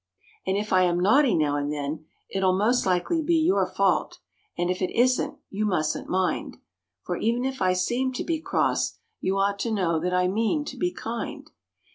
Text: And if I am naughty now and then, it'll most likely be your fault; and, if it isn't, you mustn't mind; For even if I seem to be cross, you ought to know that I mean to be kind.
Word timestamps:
And 0.47 0.57
if 0.57 0.73
I 0.73 0.81
am 0.81 0.99
naughty 0.99 1.35
now 1.35 1.55
and 1.57 1.71
then, 1.71 2.07
it'll 2.27 2.57
most 2.57 2.87
likely 2.87 3.21
be 3.21 3.35
your 3.35 3.67
fault; 3.67 4.17
and, 4.57 4.71
if 4.71 4.81
it 4.81 4.89
isn't, 4.99 5.37
you 5.51 5.63
mustn't 5.67 6.09
mind; 6.09 6.57
For 7.03 7.17
even 7.17 7.45
if 7.45 7.61
I 7.61 7.73
seem 7.73 8.11
to 8.13 8.23
be 8.23 8.39
cross, 8.41 8.97
you 9.19 9.37
ought 9.37 9.59
to 9.59 9.69
know 9.69 9.99
that 9.99 10.11
I 10.11 10.27
mean 10.27 10.65
to 10.65 10.75
be 10.75 10.91
kind. 10.91 11.51